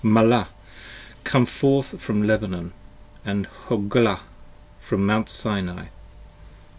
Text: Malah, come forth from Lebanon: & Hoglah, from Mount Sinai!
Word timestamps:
Malah, 0.03 0.49
come 1.23 1.45
forth 1.45 2.01
from 2.01 2.23
Lebanon: 2.23 2.73
& 3.23 3.25
Hoglah, 3.27 4.21
from 4.79 5.05
Mount 5.05 5.29
Sinai! 5.29 5.89